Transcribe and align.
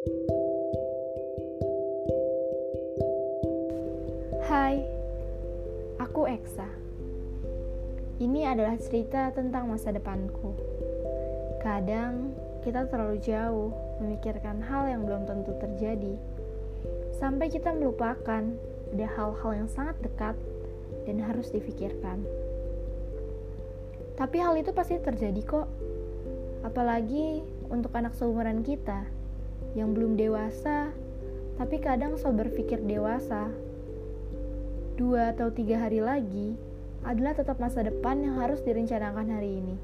Hai, 0.00 0.08
aku 6.00 6.24
Eksa. 6.24 6.64
Ini 8.16 8.48
adalah 8.48 8.80
cerita 8.80 9.28
tentang 9.36 9.68
masa 9.68 9.92
depanku. 9.92 10.56
Kadang 11.60 12.32
kita 12.64 12.88
terlalu 12.88 13.20
jauh 13.20 13.76
memikirkan 14.00 14.64
hal 14.64 14.88
yang 14.88 15.04
belum 15.04 15.28
tentu 15.28 15.52
terjadi, 15.60 16.16
sampai 17.20 17.52
kita 17.52 17.76
melupakan 17.76 18.56
ada 18.96 19.06
hal-hal 19.20 19.52
yang 19.52 19.68
sangat 19.68 20.00
dekat 20.00 20.32
dan 21.04 21.20
harus 21.20 21.52
difikirkan. 21.52 22.24
Tapi 24.16 24.40
hal 24.40 24.56
itu 24.56 24.72
pasti 24.72 24.96
terjadi 24.96 25.44
kok, 25.44 25.68
apalagi 26.64 27.44
untuk 27.68 27.92
anak 27.92 28.16
seumuran 28.16 28.64
kita 28.64 29.19
yang 29.78 29.94
belum 29.94 30.18
dewasa, 30.18 30.90
tapi 31.60 31.78
kadang 31.78 32.16
so 32.16 32.32
berpikir 32.32 32.80
dewasa 32.82 33.50
dua 35.00 35.32
atau 35.32 35.48
tiga 35.48 35.80
hari 35.80 36.04
lagi 36.04 36.60
adalah 37.08 37.32
tetap 37.32 37.56
masa 37.56 37.80
depan 37.80 38.20
yang 38.20 38.36
harus 38.36 38.60
direncanakan 38.60 39.32
hari 39.32 39.56
ini. 39.56 39.76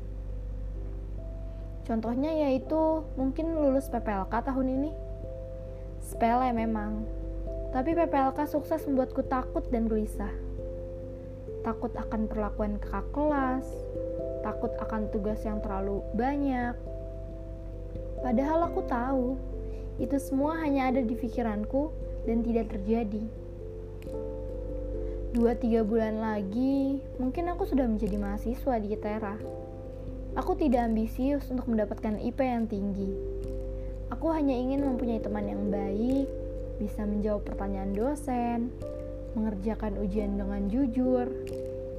Contohnya 1.88 2.36
yaitu 2.36 3.00
mungkin 3.16 3.56
lulus 3.56 3.88
PPLK 3.88 4.44
tahun 4.44 4.68
ini. 4.76 4.90
Sepele 6.04 6.52
memang, 6.52 7.08
tapi 7.72 7.96
PPLK 7.96 8.44
sukses 8.44 8.84
membuatku 8.84 9.24
takut 9.24 9.64
dan 9.72 9.88
gelisah. 9.88 10.30
Takut 11.64 11.90
akan 11.96 12.28
perlakuan 12.28 12.76
kakak 12.76 13.08
kelas, 13.16 13.66
takut 14.44 14.70
akan 14.76 15.08
tugas 15.08 15.40
yang 15.48 15.58
terlalu 15.64 16.04
banyak. 16.12 16.76
Padahal 18.20 18.68
aku 18.68 18.80
tahu, 18.84 19.26
itu 19.96 20.16
semua 20.20 20.60
hanya 20.60 20.92
ada 20.92 21.00
di 21.00 21.16
pikiranku 21.16 21.92
dan 22.28 22.44
tidak 22.44 22.72
terjadi. 22.72 23.24
Dua 25.36 25.52
tiga 25.52 25.84
bulan 25.84 26.20
lagi, 26.20 27.00
mungkin 27.20 27.52
aku 27.52 27.68
sudah 27.68 27.84
menjadi 27.84 28.16
mahasiswa 28.16 28.74
di 28.80 28.88
ITERA. 28.96 29.36
Aku 30.36 30.56
tidak 30.56 30.88
ambisius 30.88 31.48
untuk 31.48 31.68
mendapatkan 31.68 32.20
IP 32.20 32.40
yang 32.40 32.68
tinggi. 32.68 33.12
Aku 34.12 34.32
hanya 34.32 34.52
ingin 34.52 34.84
mempunyai 34.84 35.20
teman 35.20 35.48
yang 35.48 35.68
baik, 35.68 36.28
bisa 36.76 37.04
menjawab 37.04 37.44
pertanyaan 37.48 37.92
dosen, 37.96 38.72
mengerjakan 39.36 39.96
ujian 40.00 40.36
dengan 40.36 40.68
jujur, 40.72 41.28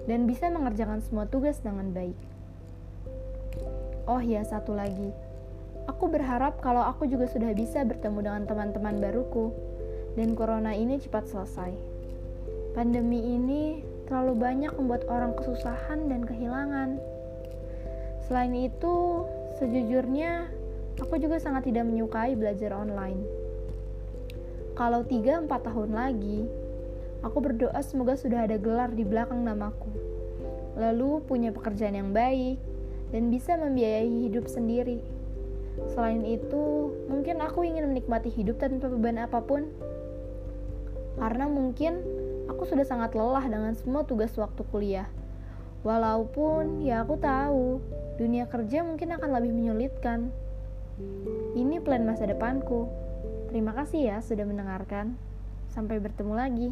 dan 0.09 0.25
bisa 0.25 0.49
mengerjakan 0.49 1.01
semua 1.05 1.25
tugas 1.29 1.59
dengan 1.61 1.93
baik. 1.93 2.17
Oh 4.07 4.23
ya, 4.23 4.41
satu 4.47 4.71
lagi. 4.71 5.11
Aku 5.87 6.11
berharap 6.11 6.59
kalau 6.59 6.83
aku 6.83 7.07
juga 7.07 7.31
sudah 7.31 7.55
bisa 7.55 7.87
bertemu 7.87 8.19
dengan 8.27 8.43
teman-teman 8.43 8.99
baruku, 8.99 9.55
dan 10.19 10.35
corona 10.35 10.75
ini 10.75 10.99
cepat 10.99 11.31
selesai. 11.31 11.71
Pandemi 12.75 13.23
ini 13.23 13.79
terlalu 14.09 14.35
banyak 14.35 14.73
membuat 14.75 15.07
orang 15.07 15.31
kesusahan 15.37 16.11
dan 16.11 16.27
kehilangan. 16.27 16.99
Selain 18.27 18.51
itu, 18.51 19.23
sejujurnya 19.61 20.51
aku 20.99 21.15
juga 21.21 21.39
sangat 21.39 21.71
tidak 21.71 21.87
menyukai 21.87 22.35
belajar 22.35 22.75
online. 22.75 23.23
Kalau 24.75 25.01
3-4 25.07 25.49
tahun 25.49 25.91
lagi, 25.95 26.45
aku 27.23 27.37
berdoa 27.41 27.79
semoga 27.81 28.13
sudah 28.13 28.45
ada 28.45 28.59
gelar 28.59 28.91
di 28.93 29.01
belakang 29.07 29.41
namaku. 29.41 29.89
Lalu 30.77 31.25
punya 31.25 31.49
pekerjaan 31.49 31.97
yang 31.97 32.11
baik 32.13 32.61
dan 33.09 33.33
bisa 33.33 33.57
membiayai 33.57 34.29
hidup 34.29 34.45
sendiri. 34.45 35.16
Selain 35.93 36.25
itu, 36.25 36.93
mungkin 37.05 37.37
aku 37.41 37.61
ingin 37.61 37.85
menikmati 37.89 38.33
hidup 38.33 38.57
tanpa 38.57 38.89
beban 38.89 39.21
apa 39.21 39.41
pun. 39.45 39.69
Karena 41.17 41.45
mungkin 41.49 42.01
aku 42.49 42.65
sudah 42.65 42.85
sangat 42.85 43.13
lelah 43.13 43.45
dengan 43.45 43.73
semua 43.77 44.05
tugas 44.05 44.33
waktu 44.37 44.61
kuliah. 44.69 45.09
Walaupun 45.85 46.81
ya 46.81 47.05
aku 47.05 47.21
tahu, 47.21 47.81
dunia 48.17 48.49
kerja 48.49 48.81
mungkin 48.81 49.13
akan 49.13 49.29
lebih 49.37 49.53
menyulitkan. 49.53 50.33
Ini 51.53 51.77
plan 51.85 52.01
masa 52.05 52.25
depanku. 52.25 52.89
Terima 53.53 53.71
kasih 53.77 54.13
ya 54.13 54.17
sudah 54.19 54.45
mendengarkan. 54.49 55.13
Sampai 55.69 56.01
bertemu 56.01 56.33
lagi. 56.33 56.69